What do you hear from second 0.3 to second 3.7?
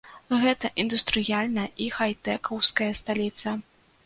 Гэта індустрыяльная і хайтэкаўская сталіца.